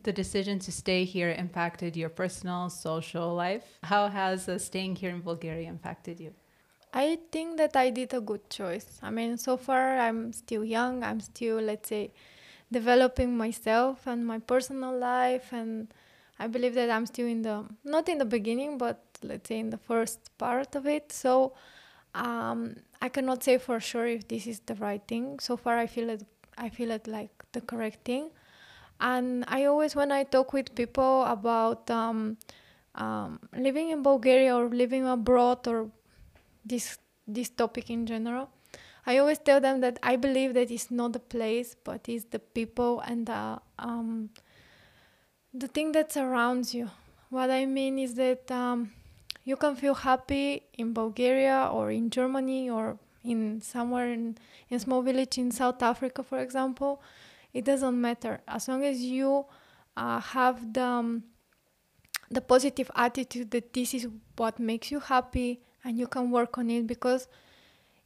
[0.08, 3.66] the decision to stay here impacted your personal social life?
[3.94, 6.34] How has uh, staying here in Bulgaria impacted you?
[6.94, 9.00] I think that I did a good choice.
[9.04, 11.04] I mean, so far I'm still young.
[11.04, 12.12] I'm still, let's say,
[12.72, 15.94] developing myself and my personal life, and
[16.40, 19.70] I believe that I'm still in the not in the beginning, but let's say in
[19.70, 21.12] the first part of it.
[21.12, 21.54] So
[22.16, 25.40] um, I cannot say for sure if this is the right thing.
[25.40, 26.24] So far, I feel it.
[26.58, 28.32] I feel it like the correct thing,
[29.00, 32.38] and I always when I talk with people about um,
[32.96, 35.90] um, living in Bulgaria or living abroad or
[36.66, 38.50] this this topic in general.
[39.06, 42.40] I always tell them that I believe that it's not the place, but it's the
[42.40, 44.30] people and the um,
[45.54, 46.90] the thing that surrounds you.
[47.30, 48.92] What I mean is that um,
[49.44, 54.38] you can feel happy in Bulgaria or in Germany or in somewhere in,
[54.70, 57.02] in a small village in South Africa, for example.
[57.54, 59.46] It doesn't matter as long as you
[59.98, 61.24] uh, have the um,
[62.30, 66.70] the positive attitude that this is what makes you happy and you can work on
[66.70, 67.28] it because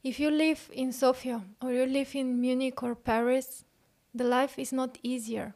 [0.02, 3.64] if you live in Sofia or you live in Munich or Paris,
[4.14, 5.54] the life is not easier.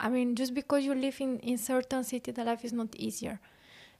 [0.00, 3.40] I mean, just because you live in in certain city, the life is not easier.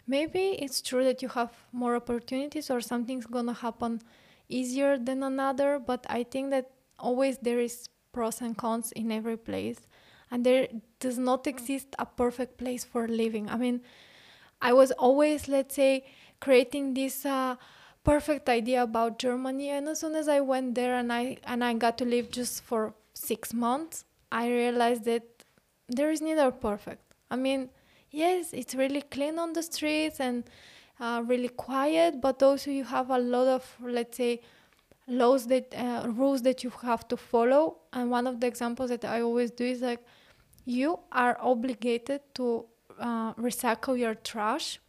[0.07, 4.01] Maybe it's true that you have more opportunities or something's gonna happen
[4.49, 9.37] easier than another, but I think that always there is pros and cons in every
[9.37, 9.87] place,
[10.31, 10.69] and there
[11.01, 13.51] does not exist a perfect place for living.
[13.51, 13.83] I mean,
[14.61, 16.05] I was always, let's say,
[16.41, 17.57] creating this uh,
[18.05, 19.71] perfect idea about Germany.
[19.71, 22.63] And as soon as I went there and I and I got to live just
[22.63, 25.25] for six months, I realized that
[25.89, 27.03] there is neither perfect.
[27.31, 27.71] I mean,
[28.11, 30.45] yes, it's really clean on the streets and
[31.01, 34.41] uh, really quiet, but also you have a lot of let's say
[35.07, 37.79] laws that uh, rules that you have to follow.
[37.93, 40.05] And one of the examples that I always do is like
[40.65, 42.67] you are obligated to
[43.01, 44.81] uh, recycle your trash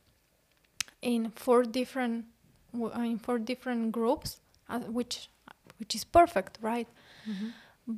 [1.01, 2.25] in four different
[2.73, 5.29] uh, in four different groups, uh, which
[5.79, 6.87] which is perfect, right?
[7.29, 7.49] Mm-hmm.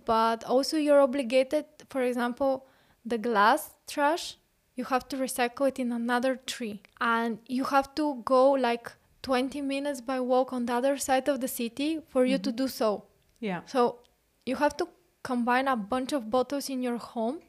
[0.06, 2.66] But also you're obligated, for example,
[3.06, 4.38] the glass trash.
[4.80, 9.62] you have to recycle it in another tree and you have to go like 20
[9.62, 13.04] minutes by walk on the other side of the city for you to do so
[13.42, 13.62] Yeah.
[13.74, 14.00] so
[14.46, 14.88] you have to
[15.24, 17.42] combine a bunch of bottles in your home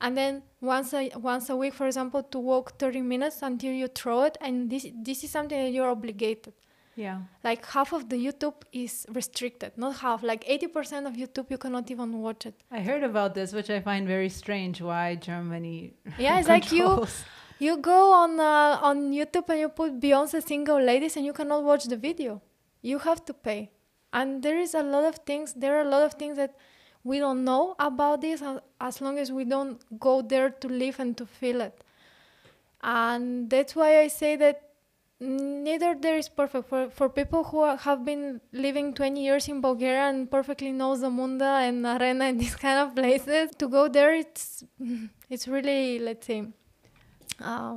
[0.00, 3.88] and then once a once a week for example to walk 30 minutes until you
[3.88, 6.54] throw it and this this is something that you're obligated
[6.96, 7.18] Yeah.
[7.48, 11.90] like half of the youtube is restricted not half like 80% of youtube you cannot
[11.94, 14.76] even watch it I heard about this, which I find very strange.
[14.90, 15.78] Why Germany?
[16.24, 16.88] yeah it's like you
[17.66, 21.60] you go on uh, on youtube and you put beyonce single ladies and you cannot
[21.70, 22.32] watch the video
[22.90, 23.60] you have to pay
[24.18, 26.52] and there is a lot of things there are a lot of things that
[27.04, 28.42] we don't know about this
[28.80, 31.84] as, long as we don't go there to live and to feel it.
[32.82, 34.62] And that's why i say that
[35.20, 36.68] neither there is perfect.
[36.68, 41.00] For, for people who are, have been living 20 years in bulgaria and perfectly knows
[41.00, 44.64] the munda and arena and these kind of places to go there it's
[45.30, 46.46] it's really let's say
[47.40, 47.76] uh,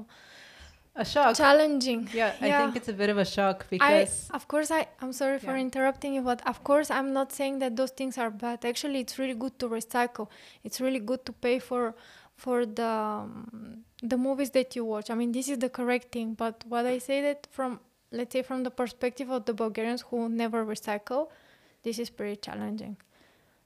[0.98, 1.36] a shock.
[1.36, 4.88] challenging Yeah, I think it's a bit of a shock I, because of course, I,
[5.02, 5.68] I'm sorry for Yeah.
[5.68, 8.66] interrupting you, but of course, I'm not saying that those things are bad.
[8.66, 10.28] Actually, it's really good to recycle.
[10.64, 11.96] It's really good to pay for
[12.44, 15.08] for the um, the movies that you watch.
[15.10, 16.34] I mean, this is the correct thing.
[16.44, 17.80] But what I say that from
[18.12, 21.30] let's say from the perspective of the Bulgarians who never recycle,
[21.84, 22.98] this is pretty challenging.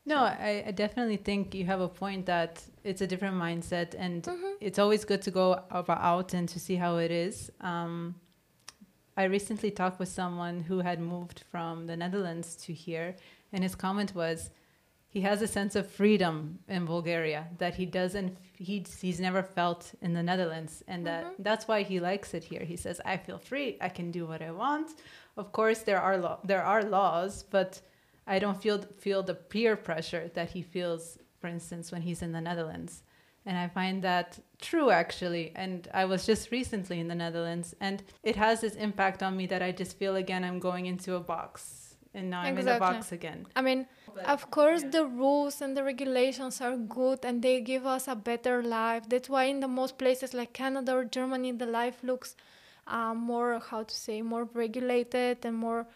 [0.05, 4.23] No, I, I definitely think you have a point that it's a different mindset, and
[4.23, 4.53] Mm-hmm.
[4.59, 7.51] it's always good to go out and to see how it is.
[7.61, 8.15] Um,
[9.17, 13.15] I recently talked with someone who had moved from the Netherlands to here,
[13.53, 14.49] and his comment was
[15.09, 19.91] he has a sense of freedom in Bulgaria that he doesn't he, he's never felt
[20.01, 22.63] in the Netherlands and that that's why he likes it here.
[22.63, 24.87] He says I feel free, I can do what I want.
[25.35, 27.81] Of course there are law there are laws, but
[28.27, 32.31] I don't feel feel the peer pressure that he feels for instance when he's in
[32.31, 33.03] the Netherlands.
[33.43, 35.51] And I find that true actually.
[35.55, 39.47] And I was just recently in the Netherlands and it has this impact on me
[39.47, 42.77] that I just feel again I'm going into a box and now I'm in a
[42.77, 43.47] box again.
[43.55, 43.87] I mean,
[44.25, 48.61] of course, the rules and the regulations are good and they give us a better
[48.61, 49.07] life.
[49.07, 52.35] That's why in the most places like Canada or Germany, the life looks
[52.87, 55.87] uh, more, how to say, more regulated and more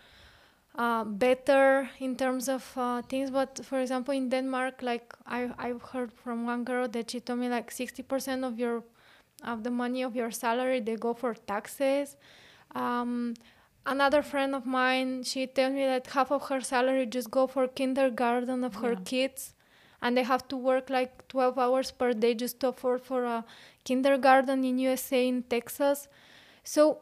[0.77, 3.31] uh, better in terms of uh, things.
[3.31, 7.39] But for example, in Denmark, like I, I've heard from one girl that she told
[7.39, 8.83] me like 60% of your
[9.43, 12.15] of the money of your salary they go for taxes.
[12.73, 13.35] Um,
[13.85, 17.67] another friend of mine she tells me that half of her salary just go for
[17.67, 19.03] kindergarten of her Yeah.
[19.05, 19.53] kids
[20.01, 23.45] and they have to work like 12 hours per day just to afford for a
[23.83, 26.07] kindergarten in usa in texas
[26.63, 26.99] so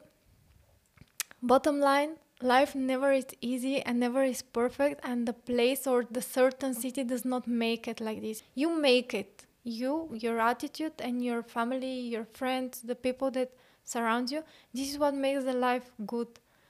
[1.42, 6.22] bottom line life never is easy and never is perfect and the place or the
[6.22, 8.44] certain city does not make it like this.
[8.54, 9.46] You make it.
[9.64, 13.52] You your attitude and your family your friends the people that
[13.86, 16.28] surround you this is what makes the life good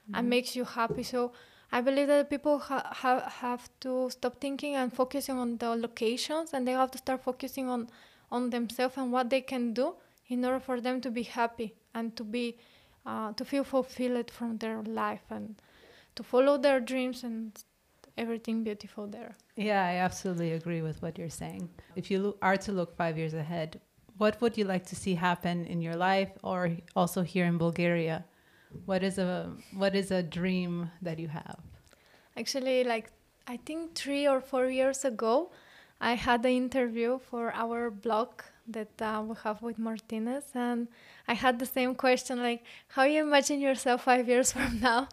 [0.08, 0.30] and mm-hmm.
[0.30, 1.04] makes you happy.
[1.04, 1.32] So
[1.72, 6.54] i believe that people ha- ha- have to stop thinking and focusing on the locations
[6.54, 7.90] and they have to start focusing on
[8.32, 9.96] on themselves and what they can do
[10.28, 12.58] in order for them to be happy and to be
[13.06, 15.56] uh, to feel fulfilled from their life and
[16.16, 17.63] to follow their dreams and
[18.18, 21.70] everything beautiful there Yeah, I absolutely agree with what you're saying.
[21.96, 23.80] If you lo- are to look five years ahead,
[24.18, 26.60] what would you like to see happen in your life or
[26.96, 28.26] also here in Bulgaria?
[28.86, 31.60] What is a what is a dream that you have?
[32.36, 33.12] Actually, like
[33.48, 35.52] I think three or four years ago,
[36.02, 40.88] I had an interview for our blog that uh, we have with Martines, and
[41.28, 45.10] I had the same question like, how you imagine yourself five years from now?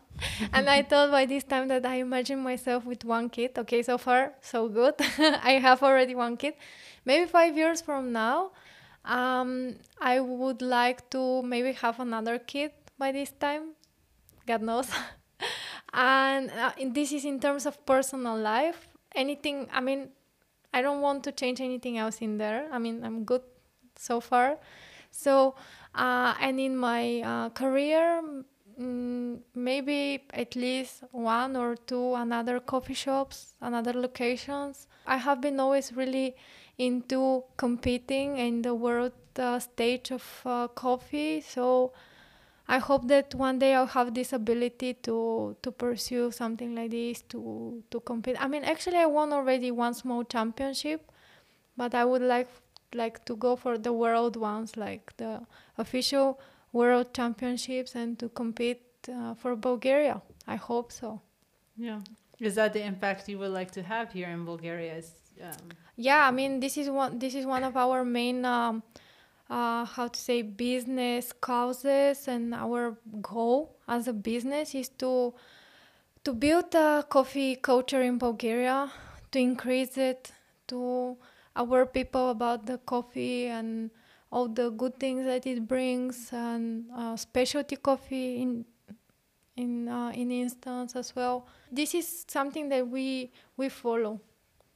[0.52, 3.58] and I thought by this time that I imagine myself with one kid.
[3.58, 4.94] Okay, so far so good.
[5.42, 6.54] I have already one kid.
[7.04, 8.52] Maybe five years from now,
[9.04, 13.74] um, I would like to maybe have another kid by this time.
[14.46, 14.88] God knows.
[15.92, 18.88] and uh, this is in terms of personal life.
[19.14, 20.10] Anything, I mean,
[20.72, 22.68] I don't want to change anything else in there.
[22.72, 23.42] I mean, I'm good
[23.96, 24.58] so far.
[25.10, 25.54] So,
[25.94, 28.22] uh, and in my uh, career,
[28.80, 34.86] mm, maybe at least one or two another coffee shops, another locations.
[35.06, 36.36] I have been always really
[36.78, 41.40] into competing in the world uh, stage of uh, coffee.
[41.40, 41.92] So,
[42.70, 47.22] I hope that one day I'll have this ability to to pursue something like this
[47.32, 48.36] to to compete.
[48.38, 51.10] I mean, actually, I won already one small championship,
[51.76, 52.48] but I would like
[52.94, 55.40] like to go for the world ones, like the
[55.78, 56.38] official
[56.72, 60.22] world championships, and to compete uh, for Bulgaria.
[60.46, 61.20] I hope so.
[61.76, 62.00] Yeah.
[62.38, 64.94] Is that the impact you would like to have here in Bulgaria?
[64.94, 65.10] Is
[65.42, 68.84] um, Yeah, I mean, this is one this is one of our main um,
[69.50, 75.34] uh, how to say business causes and our goal as a business is to
[76.22, 78.90] to build a coffee culture in Bulgaria,
[79.32, 80.32] to increase it,
[80.68, 81.16] to
[81.56, 83.90] aware people about the coffee and
[84.30, 88.64] all the good things that it brings, and uh, specialty coffee in
[89.56, 91.46] in uh, in instance as well.
[91.72, 94.20] This is something that we we follow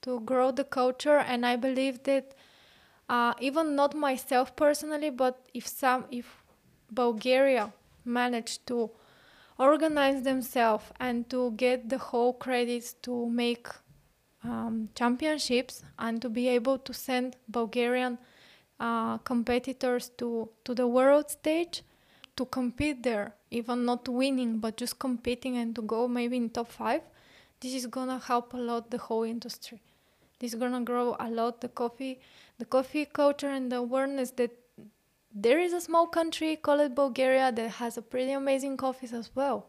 [0.03, 2.35] to grow the culture, and I believe that
[3.09, 6.43] uh, even not myself personally, but if some if
[6.91, 7.73] Bulgaria
[8.05, 8.91] managed to
[9.59, 13.69] organize themselves and to get the whole credits to make
[14.43, 18.19] um, championships and to be able to send Bulgarian
[18.81, 21.83] uh, competitors to, to the world stage
[22.37, 26.69] to compete there, even not winning, but just competing and to go maybe in top
[26.69, 27.03] five,
[27.61, 29.81] this is gonna help a lot the whole industry.
[30.39, 32.21] This is gonna grow a lot the coffee,
[32.59, 34.51] the coffee culture and the awareness that
[35.35, 39.67] there is a small country called Bulgaria that has a pretty amazing coffees as well.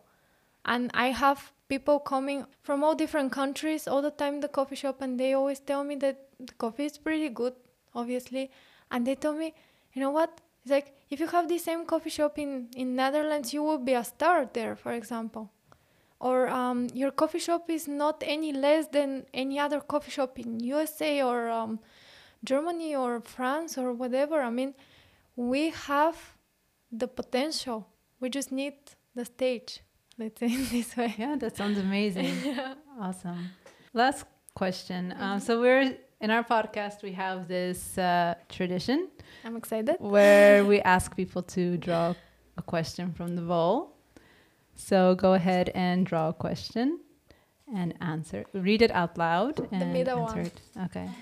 [0.63, 5.01] And I have people coming from all different countries all the time the coffee shop
[5.01, 7.53] and they always tell me that the coffee is pretty good,
[7.93, 8.51] obviously.
[8.91, 9.53] And they tell me,
[9.93, 10.41] you know what?
[10.61, 13.93] It's like if you have the same coffee shop in, in Netherlands, you will be
[13.93, 15.51] a star there, for example.
[16.19, 20.59] Or um, your coffee shop is not any less than any other coffee shop in
[20.59, 21.79] USA or um,
[22.43, 24.41] Germany or France or whatever.
[24.41, 24.73] I mean,
[25.35, 26.17] we have
[26.91, 27.87] the potential.
[28.19, 28.75] We just need
[29.13, 29.81] the stage.
[30.17, 31.13] Let's say this way.
[31.17, 32.33] Yeah, that sounds amazing.
[32.45, 32.75] yeah.
[32.99, 33.49] Awesome.
[33.93, 35.13] Last question.
[35.19, 37.03] Um, so we're in our podcast.
[37.03, 39.09] We have this uh, tradition.
[39.43, 39.97] I'm excited.
[39.99, 42.13] Where we ask people to draw
[42.57, 43.94] a question from the bowl.
[44.75, 46.99] So go ahead and draw a question
[47.73, 48.45] and answer.
[48.53, 50.45] Read it out loud and the middle answer one.
[50.45, 50.61] it.
[50.85, 51.09] Okay.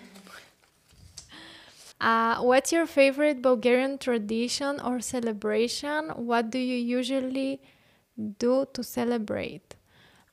[2.02, 6.10] Uh, what's your favorite Bulgarian tradition or celebration?
[6.10, 7.62] What do you usually
[8.40, 9.76] do to celebrate?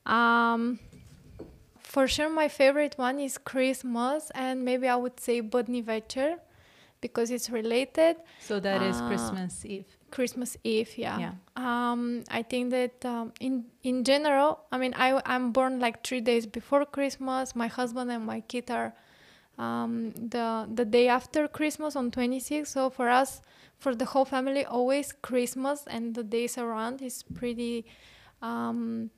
[0.05, 0.79] Um,
[1.81, 6.39] for sure, my favorite one is Christmas, and maybe I would say Budni Večer
[7.01, 8.15] because it's related.
[8.39, 9.85] So that is Uh, Christmas Eve.
[10.11, 11.17] Christmas Eve, yeah.
[11.19, 11.33] Yeah.
[11.55, 16.21] Um, I think that um, in in general, I mean, I I'm born like three
[16.21, 17.55] days before Christmas.
[17.55, 18.93] My husband and my kid are
[19.57, 22.69] um, the the day after Christmas on 26.
[22.69, 23.41] So for us,
[23.77, 27.85] for the whole family, always Christmas and the days around is pretty
[28.41, 29.09] um,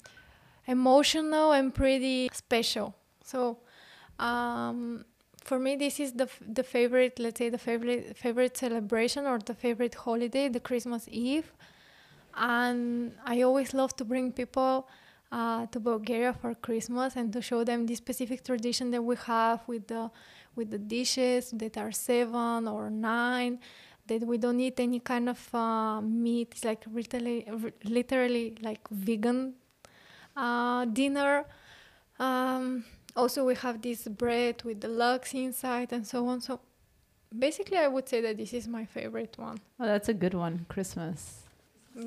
[0.67, 2.95] emotional and pretty special.
[3.23, 3.57] So
[4.19, 5.05] um,
[5.43, 9.53] for me, this is the the favorite, let's say, the favorite favorite celebration or the
[9.53, 11.51] favorite holiday, the Christmas Eve,
[12.35, 14.87] and I always love to bring people
[15.31, 19.61] uh, to Bulgaria for Christmas and to show them the specific tradition that we have
[19.67, 20.09] with the
[20.55, 23.59] with the dishes that are seven or nine,
[24.07, 26.49] that we don't eat any kind of uh, meat.
[26.51, 27.47] It's like literally,
[27.83, 29.55] literally like vegan
[30.35, 31.45] uh, dinner.
[32.19, 32.85] Um,
[33.16, 36.41] also, we have this bread with the lux inside and so on.
[36.41, 36.59] So,
[37.38, 39.57] basically, I would say that this is my favorite one.
[39.80, 40.66] Oh, that's a good one.
[40.70, 41.41] Christmas.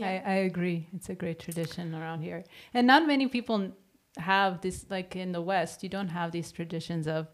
[0.02, 0.88] I, I agree.
[0.96, 2.42] It's a great tradition around here.
[2.74, 3.70] And not many people
[4.18, 7.28] have this, like in the West, you don't have these traditions of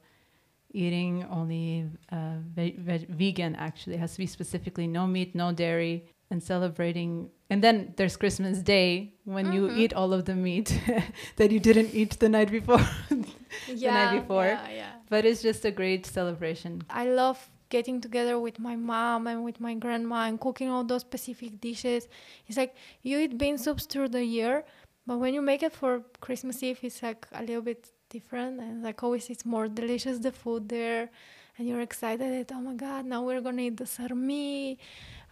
[0.75, 3.95] eating only uh, ve- ve- vegan, actually.
[3.97, 7.31] It has to be specifically no meat, no dairy, and celebrating.
[7.51, 9.77] And then there's Christmas Day when you Mhm.
[9.79, 10.79] eat all of the meat
[11.37, 12.81] that you didn't eat the night before.
[13.67, 14.47] yeah, before.
[14.47, 14.93] Yeah, yeah.
[15.09, 16.83] but it's just a great celebration.
[16.91, 17.39] I love
[17.73, 22.07] getting together with my mom and with my grandma and cooking all those specific dishes.
[22.47, 24.65] It's like you eat bean soups through the year,
[25.07, 28.61] but when you make it for Christmas Eve, it's like a little bit different.
[28.61, 31.11] And like always, it's more delicious the food there,
[31.57, 34.77] and you're excited that oh my god, now we're gonna eat the sarmi,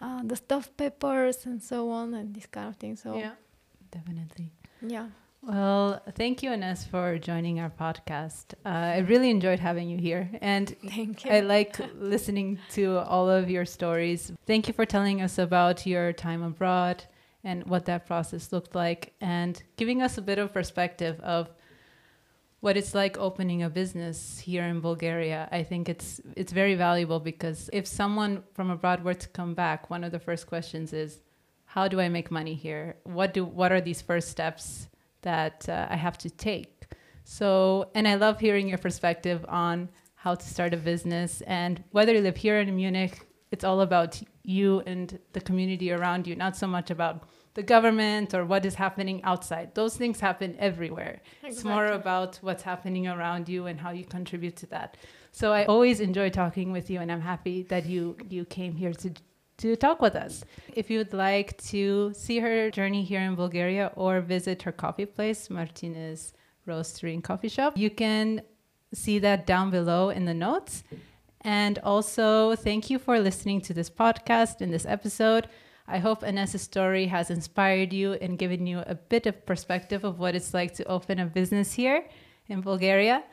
[0.01, 2.97] uh, the stuffed peppers, and so on, and this kind of thing.
[2.97, 3.35] So yeah,
[3.91, 4.51] Definitely.
[4.81, 5.09] yeah.
[5.43, 8.53] Well, thank you, Anes, for joining our podcast.
[8.64, 11.30] Uh, I really enjoyed having you here, and Thank you.
[11.30, 14.32] I like listening to all of your stories.
[14.47, 17.05] Thank you for telling us about your time abroad
[17.43, 21.49] and what that process looked like, and giving us a bit of perspective of
[22.61, 25.49] what it's like opening a business here in Bulgaria.
[25.51, 29.88] I think it's it's very valuable because if someone from abroad were to come back,
[29.88, 31.22] one of the first questions is,
[31.64, 32.97] "How do I make money here?
[33.05, 34.88] What do what are these first steps?"
[35.22, 36.86] That uh, I have to take.
[37.24, 42.12] So, and I love hearing your perspective on how to start a business and whether
[42.12, 46.56] you live here in Munich, it's all about you and the community around you, not
[46.56, 49.74] so much about the government or what is happening outside.
[49.74, 51.20] Those things happen everywhere.
[51.42, 54.96] It's more about what's happening around you and how you contribute to that.
[55.32, 58.92] So I always enjoy talking with you and I'm happy that you you came here
[58.92, 59.12] to
[59.61, 60.44] to talk with us.
[60.74, 65.06] If you would like to see her journey here in Bulgaria or visit her coffee
[65.06, 66.32] place, Martines
[66.66, 68.42] Roastery and Coffee Shop, you can
[68.94, 70.82] see that down below in the notes.
[71.42, 75.48] And also, thank you for listening to this podcast in this episode.
[75.86, 80.18] I hope Anes's story has inspired you and given you a bit of perspective of
[80.18, 82.06] what it's like to open a business here
[82.48, 83.24] in Bulgaria.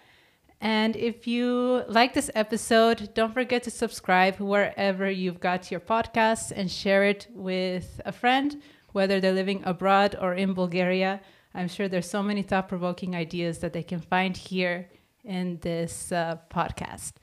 [0.60, 6.52] And if you like this episode, don't forget to subscribe wherever you've got your podcasts
[6.56, 11.22] and share it with a friend, whether they're living abroad or in Bulgaria.
[11.54, 14.90] I'm sure there's so many thought provoking ideas that they can find here
[15.24, 17.14] in this uh, podcast.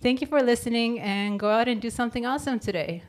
[0.00, 3.02] Thank you for listening and go out and do something awesome today.